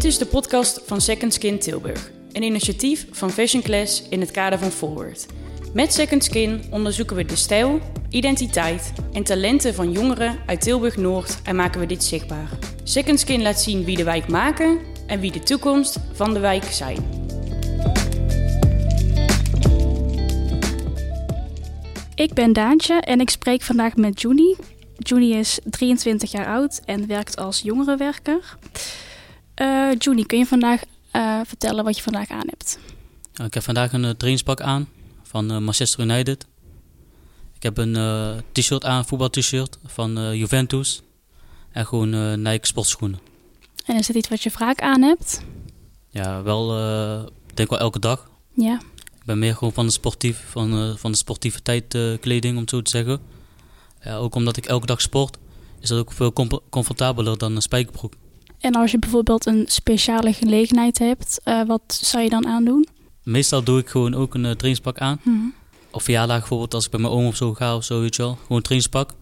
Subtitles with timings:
[0.00, 4.30] Dit is de podcast van Second Skin Tilburg, een initiatief van Fashion Class in het
[4.30, 5.26] kader van Forward.
[5.74, 11.38] Met Second Skin onderzoeken we de stijl, identiteit en talenten van jongeren uit Tilburg Noord
[11.42, 12.48] en maken we dit zichtbaar.
[12.82, 16.64] Second Skin laat zien wie de wijk maken en wie de toekomst van de wijk
[16.64, 16.98] zijn.
[22.14, 24.56] Ik ben Daantje en ik spreek vandaag met Juni.
[24.96, 28.58] Juni is 23 jaar oud en werkt als jongerenwerker.
[29.60, 30.82] Uh, Juni, kun je vandaag
[31.12, 32.78] uh, vertellen wat je vandaag aan hebt?
[33.34, 34.88] Nou, ik heb vandaag een uh, trainingspak aan
[35.22, 36.46] van Manchester United.
[37.54, 41.02] Ik heb een t-shirt aan, voetbal-t-shirt van Juventus.
[41.70, 43.20] En gewoon Nike sportschoenen.
[43.84, 45.42] En is het iets wat je vaak aan hebt?
[46.08, 46.78] Ja, wel,
[47.46, 48.30] ik denk wel elke dag.
[48.54, 48.80] Ja.
[49.18, 52.82] Ik ben meer gewoon van de, sportief, van, van de sportieve tijdkleding, om het zo
[52.82, 53.20] te zeggen.
[54.06, 55.38] Ook omdat ik elke dag sport,
[55.80, 56.32] is dat ook veel
[56.70, 58.14] comfortabeler dan een spijkerbroek.
[58.60, 62.86] En als je bijvoorbeeld een speciale gelegenheid hebt, uh, wat zou je dan aandoen?
[63.22, 65.20] Meestal doe ik gewoon ook een uh, trainingspak aan.
[65.22, 65.54] Mm -hmm.
[65.90, 68.22] Of verjaardag bijvoorbeeld, als ik bij mijn oom of zo ga of zo, weet je
[68.22, 68.34] wel.
[68.34, 69.12] Gewoon een trainingspak.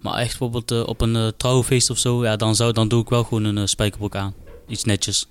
[0.00, 3.08] Maar echt bijvoorbeeld uh, op een trouwfeest of zo, ja, dan, zou, dan doe ik
[3.08, 4.34] wel gewoon een spijkerbroek aan.
[4.68, 5.26] Iets netjes.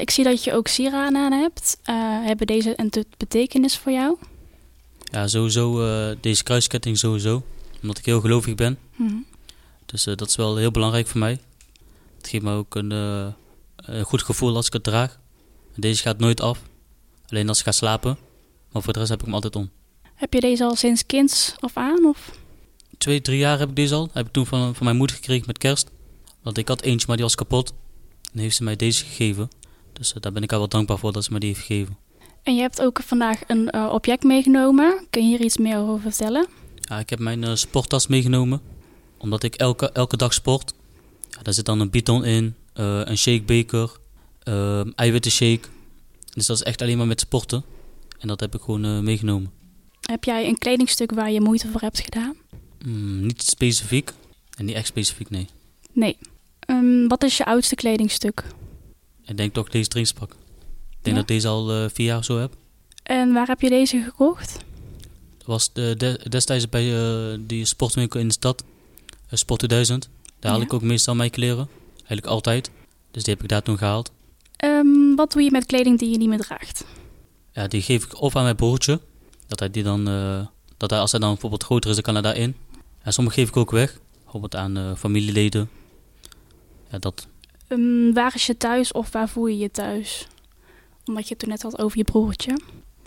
[0.00, 1.78] ik zie dat je ook sieraden aan hebt.
[2.24, 4.16] hebben deze een betekenis voor jou?
[5.04, 5.84] Ja, sowieso.
[6.20, 7.42] deze kruisketting sowieso.
[7.82, 8.78] Omdat ik heel gelovig ben.
[8.96, 9.26] Mm -hmm.
[9.86, 11.38] Dus dat is wel heel belangrijk voor mij.
[12.20, 13.26] Het geeft me ook een, uh,
[13.76, 15.18] een, goed gevoel als ik het draag.
[15.76, 16.62] Deze gaat nooit af.
[17.26, 18.18] Alleen als ik ga slapen.
[18.72, 19.70] Maar voor de rest heb ik hem altijd om.
[20.14, 22.04] Heb je deze al sinds kinds of aan?
[22.04, 22.30] Of?
[22.98, 24.08] Twee, drie jaar heb ik deze al.
[24.12, 25.90] Heb ik toen van, van mijn moeder gekregen met kerst.
[26.42, 27.72] Want ik had eentje, maar die was kapot.
[28.32, 29.48] En heeft ze mij deze gegeven.
[29.92, 31.96] Dus uh, daar ben ik al wel dankbaar voor dat ze me die heeft gegeven.
[32.42, 35.06] En je hebt ook vandaag een uh, object meegenomen.
[35.10, 36.46] Kun je hier iets meer over vertellen?
[36.80, 38.60] Ja, ik heb mijn sporttas meegenomen.
[39.18, 40.72] Omdat ik elke, elke dag sport.
[41.30, 43.90] Ja, daar zit dan een bidon in, uh, een shakebeker,
[44.44, 45.68] uh, eiwitten shake.
[46.32, 47.64] Dus dat is echt alleen maar met sporten.
[48.18, 49.50] En dat heb ik gewoon uh, meegenomen.
[50.00, 52.34] Heb jij een kledingstuk waar je moeite voor hebt gedaan?
[52.84, 54.12] Mm, niet specifiek.
[54.56, 55.46] En niet echt specifiek, nee.
[55.92, 56.16] Nee.
[56.66, 58.44] Um, wat is je oudste kledingstuk?
[59.24, 60.30] Ik denk toch deze trainingspak.
[60.30, 61.22] Ik denk ja?
[61.22, 62.56] dat deze al vier jaar zo heb.
[63.02, 64.58] En waar heb je deze gekocht?
[65.38, 66.94] Dat was de, de, destijds bij
[67.46, 68.64] die sportwinkel in de stad.
[69.30, 70.08] Sport 2000.
[70.40, 71.68] Daar haal ik ook meestal mijn kleren.
[71.96, 72.70] Eigenlijk altijd.
[73.10, 74.12] Dus die heb ik daar toen gehaald.
[74.64, 76.84] Um, wat doe je met kleding die je niet meer draagt?
[77.52, 79.00] Ja, die geef ik of aan mijn broertje.
[79.46, 80.46] Dat hij die dan, uh,
[80.76, 82.56] dat hij, als hij dan bijvoorbeeld groter is, dan kan hij daarin.
[83.02, 83.98] En sommige geef ik ook weg.
[84.22, 85.70] Bijvoorbeeld aan uh, familieleden.
[86.90, 87.26] Ja, dat.
[87.68, 90.26] Um, waar is je thuis of waar voel je je thuis?
[91.04, 92.60] Omdat je het toen net had over je broertje.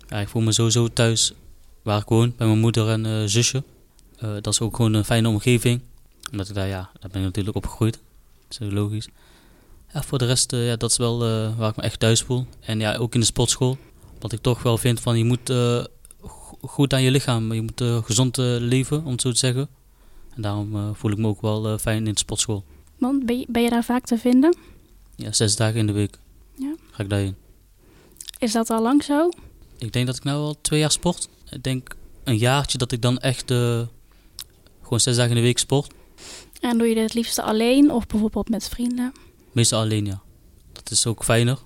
[0.07, 1.33] Ja, ik voel me sowieso thuis
[1.81, 2.33] waar ik woon.
[2.37, 3.63] Bij mijn moeder en uh, zusje.
[4.17, 5.81] dat is ook gewoon een fijne omgeving
[6.33, 7.99] omdat ik daar, ja, daar ben ik natuurlijk opgegroeid.
[8.47, 9.07] Dat is logisch.
[9.93, 12.21] Ja, voor de rest, uh, ja, dat is wel uh, waar ik me echt thuis
[12.21, 12.45] voel.
[12.59, 13.77] En ja, ook in de sportschool.
[14.19, 15.83] Wat ik toch wel vind van, je moet uh,
[16.61, 19.67] goed aan je lichaam, je moet gezond leven, om het zo te zeggen.
[20.35, 22.63] En daarom voel ik me ook wel fijn in de sportschool.
[22.97, 24.55] Want ben je, ben je daar vaak te vinden?
[25.15, 26.17] Ja, zes dagen in de week
[26.55, 26.75] ja.
[26.91, 27.35] ga ik daarheen.
[28.39, 29.29] Is dat al lang zo?
[29.77, 31.29] Ik denk dat ik nu al twee jaar sport.
[31.49, 33.51] Ik denk een jaartje dat ik dan echt
[34.81, 35.93] gewoon zes dagen in de week sport.
[36.63, 39.11] En doe je dit het liefste alleen of bijvoorbeeld met vrienden?
[39.51, 40.21] Meestal alleen, ja.
[40.71, 41.57] Dat is ook fijner.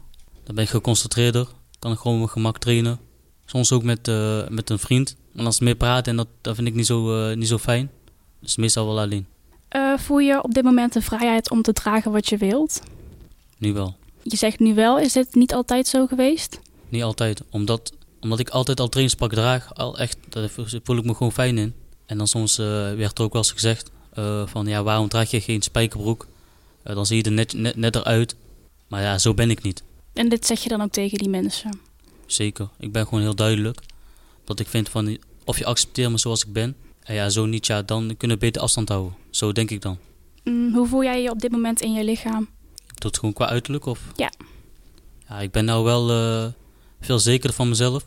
[0.44, 1.48] Dan ben ik geconcentreerder.
[1.80, 3.00] Kan ik gewoon mijn gemak trainen.
[3.46, 5.16] Soms ook met, uh, met een vriend.
[5.36, 7.58] En als ze meer praten, en dat, dat vind ik niet zo, uh, niet zo
[7.58, 7.92] fijn.
[8.40, 9.26] Dus meestal wel alleen.
[9.76, 12.82] Uh, voel je op dit moment de vrijheid om te dragen wat je wilt?
[13.58, 13.96] Nu wel.
[14.24, 16.60] Je zegt nu wel, is dit niet altijd zo geweest?
[16.90, 17.42] Niet altijd.
[17.50, 20.50] Omdat, omdat ik altijd al trainingspak draag, al echt, daar
[20.84, 21.74] voel ik me gewoon fijn in.
[22.06, 23.92] En dan soms werd er ook wel eens gezegd,
[24.46, 26.28] van ja, waarom draag je geen spijkerbroek?
[26.84, 28.36] Uh, dan zie je er net, net, net eruit.
[28.88, 29.84] Maar ja, zo ben ik niet.
[30.14, 31.80] En dit zeg je dan ook tegen die mensen?
[32.26, 32.70] Zeker.
[32.80, 33.80] Ik ben gewoon heel duidelijk.
[34.44, 36.76] Dat ik vind van, of je accepteert me zoals ik ben.
[37.04, 39.16] En ja, zo niet, ja, dan kunnen we beter afstand houden.
[39.30, 39.98] Zo denk ik dan.
[40.44, 42.50] Mm, hoe voel jij je op dit moment in je lichaam?
[42.96, 44.00] Het gewoon qua uiterlijk of?
[44.16, 44.32] Ja.
[45.30, 46.52] Ja, ik ben nou wel uh,
[47.02, 48.06] veel zekerder van mezelf.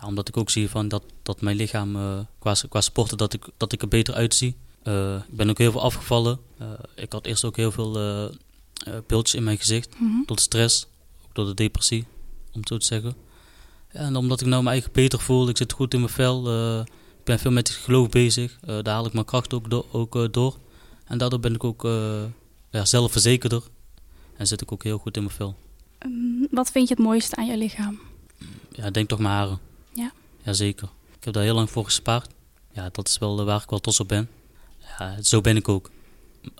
[0.00, 3.32] Ja, omdat ik ook zie van dat, dat mijn lichaam uh, qua, qua sporten, dat
[3.32, 4.56] ik, dat ik er beter uitzie.
[4.84, 6.38] Uh, ik ben ook heel veel afgevallen.
[6.60, 8.30] Uh, ik had eerst ook heel veel uh,
[9.06, 9.98] piltjes in mijn gezicht.
[9.98, 10.22] Mm -hmm.
[10.26, 10.86] Door de stress,
[11.24, 12.06] ook door de depressie,
[12.52, 13.14] om het zo te zeggen.
[13.88, 16.38] En omdat ik nou mijn eigen beter voel, ik zit goed in mijn vel.
[17.18, 18.58] ik ben veel met het geloof bezig.
[18.60, 20.58] daar haal ik mijn kracht ook, do ook door.
[21.04, 21.82] En daardoor ben ik ook
[22.70, 23.62] ja, zelfverzekerder.
[24.36, 25.56] En zit ik ook heel goed in mijn vel.
[26.06, 28.00] Um, wat vind je het mooiste aan je lichaam?
[28.70, 29.58] Ja, denk toch mijn haren.
[29.92, 30.12] Ja?
[30.42, 30.88] Jazeker.
[31.18, 32.30] Ik heb daar heel lang voor gespaard.
[32.72, 34.28] Ja, dat is wel waar ik wel trots op ben.
[34.98, 35.90] Ja, zo ben ik ook.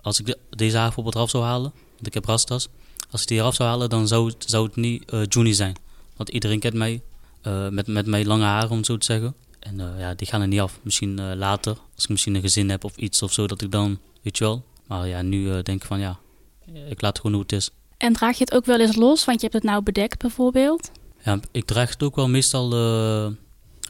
[0.01, 2.67] Als ik de, deze haar bijvoorbeeld eraf zou halen, want ik heb rastas,
[3.11, 5.75] als ik die eraf zou halen, dan zou het, zou het niet uh, Juni zijn.
[6.15, 7.01] Want iedereen kent mij
[7.47, 9.35] uh, met, met mijn lange haren, om het zo te zeggen.
[9.59, 10.79] En uh, ja, die gaan er niet af.
[10.81, 13.99] Misschien later, als ik misschien een gezin heb of iets of zo, dat ik dan,
[14.21, 14.63] weet je wel.
[14.87, 16.19] Maar ja, nu denk ik van ja,
[16.65, 17.69] ik laat het gewoon hoe het is.
[17.97, 19.25] En draag je het ook wel eens los?
[19.25, 20.91] Want je hebt het nou bedekt bijvoorbeeld.
[21.23, 22.69] Ja, ik draag het ook wel meestal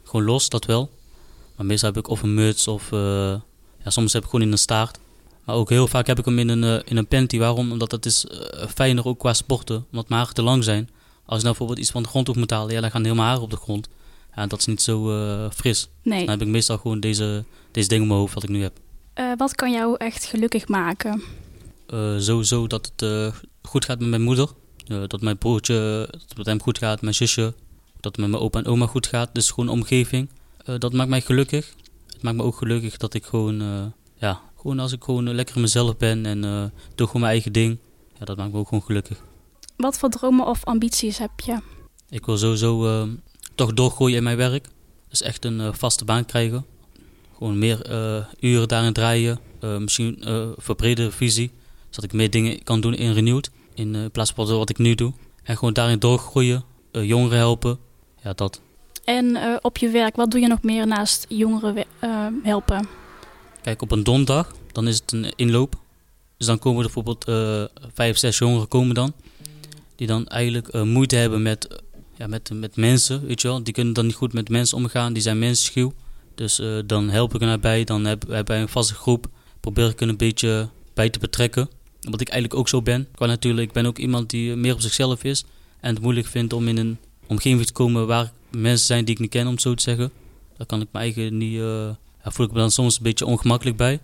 [0.04, 0.90] gewoon los, dat wel.
[1.56, 2.88] Maar meestal heb ik of een muts of
[3.84, 4.98] ja, soms heb ik gewoon in een staart.
[5.44, 7.38] Maar ook heel vaak heb ik hem in een, uh, in een panty.
[7.38, 7.72] Waarom?
[7.72, 9.86] Omdat het is uh, fijner ook qua sporten.
[9.90, 10.88] Omdat mijn haren te lang zijn.
[11.26, 13.18] Als ik nou bijvoorbeeld iets van de grond op moet halen, ja, dan gaan mijn
[13.18, 13.88] haren op de grond.
[14.36, 15.88] Ja, dat is niet zo uh, fris.
[16.02, 16.18] Nee.
[16.18, 18.78] Dan heb ik meestal gewoon deze, deze dingen op mijn hoofd wat ik nu heb.
[19.36, 21.22] wat kan jou echt gelukkig maken?
[22.18, 23.32] sowieso dat het
[23.62, 24.48] goed gaat met mijn moeder.
[24.86, 27.54] dat mijn broertje, dat het met hem goed gaat, mijn zusje.
[28.00, 29.30] Dat het met mijn opa en oma goed gaat.
[29.32, 30.28] Dus gewoon omgeving.
[30.78, 31.74] dat maakt mij gelukkig.
[32.24, 35.96] Het maakt me ook gelukkig dat ik gewoon, ja, gewoon als ik gewoon lekker mezelf
[35.96, 36.40] ben en
[36.94, 37.78] doe gewoon mijn eigen ding.
[38.18, 39.22] Ja, dat maakt me ook gewoon gelukkig.
[39.76, 41.58] Wat voor dromen of ambities heb je?
[42.08, 43.08] Ik wil sowieso uh,
[43.54, 44.68] toch doorgroeien in mijn werk.
[45.08, 46.66] Dus echt een uh, vaste baan krijgen.
[47.36, 47.86] Gewoon meer
[48.40, 49.38] uren daarin draaien.
[49.60, 50.22] misschien
[50.56, 51.50] verbrede visie.
[51.90, 53.50] Zodat ik meer dingen kan doen in Renewed.
[53.74, 55.12] In plaats van wat ik nu doe.
[55.42, 56.64] En gewoon daarin doorgroeien.
[56.92, 57.78] jongeren helpen.
[58.22, 58.60] Ja, dat.
[59.04, 61.84] En op je werk, wat doe je nog meer naast jongeren
[62.42, 62.88] helpen?
[63.62, 65.74] Kijk, op een donderdag, dan is het een inloop.
[66.36, 67.64] Dus dan komen er bijvoorbeeld uh,
[67.94, 69.12] vijf, zes jongeren komen dan.
[69.96, 71.82] Die dan eigenlijk moeite hebben met,
[72.16, 73.62] ja, met, met mensen, weet je wel.
[73.62, 75.92] Die kunnen dan niet goed met mensen omgaan, die zijn mensenschuw.
[76.34, 79.26] Dus dan help ik er naar bij, dan heb, heb ik een vaste groep.
[79.60, 81.68] Probeer ik er een beetje bij te betrekken.
[82.00, 83.08] Wat ik eigenlijk ook zo ben.
[83.14, 85.44] Qua natuurlijk, ik ben ook iemand die meer op zichzelf is.
[85.80, 89.20] En het moeilijk vindt om in een omgeving te komen waar mensen zijn die ik
[89.20, 90.12] niet ken, om zo te zeggen.
[90.56, 91.60] Dan kan ik mijn eigen niet
[92.24, 94.00] daar voel ik me dan soms een beetje ongemakkelijk bij.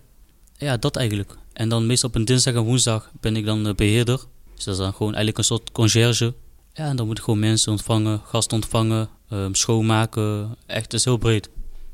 [0.57, 1.37] Ja, dat eigenlijk.
[1.53, 4.21] En dan meestal op een dinsdag en woensdag ben ik dan beheerder.
[4.55, 6.35] Dus dat is dan gewoon eigenlijk een soort conciërge.
[6.73, 10.57] Ja, en dan moet ik gewoon mensen ontvangen, gasten ontvangen, um, schoonmaken.
[10.67, 11.45] Echt, het is heel breed.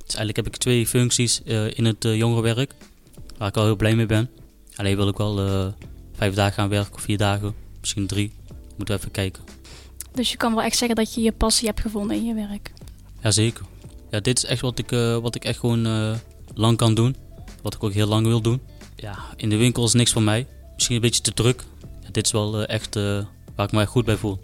[0.05, 2.75] Dus eigenlijk heb ik twee functies uh, in het uh, jongerenwerk.
[3.39, 4.31] Waar ik al heel blij mee ben.
[4.77, 5.37] Alleen wil ik wel
[6.13, 7.55] vijf dagen gaan werken of vier dagen.
[7.81, 8.33] Misschien drie.
[8.77, 9.56] Moeten we even kijken.
[10.17, 12.73] Dus je kan wel echt zeggen dat je je passie hebt gevonden in je werk?
[13.23, 13.65] Jazeker
[14.11, 16.15] ja, dit is echt wat ik, uh, wat ik echt gewoon uh,
[16.55, 17.17] lang kan doen.
[17.63, 18.61] Wat ik ook heel lang wil doen.
[18.97, 20.47] Ja, in de winkel is niks voor mij.
[20.75, 21.65] Misschien een beetje te druk.
[22.03, 22.95] Ja, dit is wel uh, echt
[23.55, 24.39] waar ik me goed bij voel.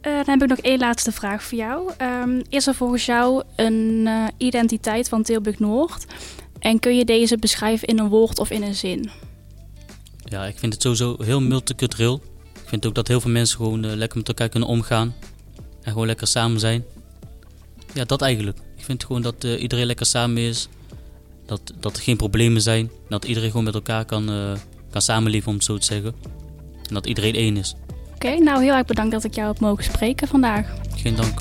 [0.00, 1.90] dan heb ik nog één laatste vraag voor jou.
[2.22, 6.06] Um, is er volgens jou een identiteit van Tilburg Noord?
[6.58, 9.10] En kun je deze beschrijven in een woord of in een zin?
[10.24, 12.22] Ja, ik vind het sowieso heel multicultureel.
[12.64, 15.14] Ik vind ook dat heel veel mensen gewoon lekker met elkaar kunnen omgaan.
[15.82, 16.84] En gewoon lekker samen zijn.
[17.92, 18.58] Ja, dat eigenlijk.
[18.76, 20.68] Ik vind gewoon dat uh, iedereen lekker samen is.
[21.46, 22.90] Dat, dat er geen problemen zijn.
[23.08, 24.52] Dat iedereen gewoon met elkaar kan, uh,
[24.90, 26.14] kan samenleven, om het zo te zeggen.
[26.88, 27.74] En dat iedereen één is.
[28.14, 30.74] Oké, okay, nou heel erg bedankt dat ik jou heb mogen spreken vandaag.
[30.96, 31.40] Geen dank.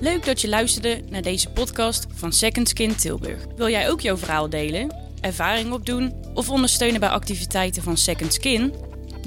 [0.00, 3.46] Leuk dat je luisterde naar deze podcast van Second Skin Tilburg.
[3.56, 8.72] Wil jij ook jouw verhaal delen, ervaring opdoen of ondersteunen bij activiteiten van Second Skin?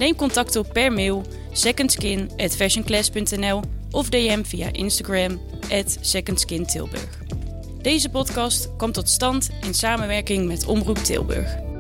[0.02, 3.62] Neem contact op per mail secondskin@fashionclass.nl
[3.92, 5.42] of DM via Instagram
[6.02, 7.20] @secondskintilburg.
[7.82, 11.71] Deze podcast komt tot stand in samenwerking met Omroep Tilburg.